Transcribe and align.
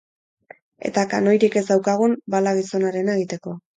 Eta 0.89 1.03
kanoirik 1.11 1.57
ez 1.61 1.63
daukagun, 1.67 2.17
bala 2.37 2.55
gizonarena 2.61 3.19
egiteko. 3.21 3.55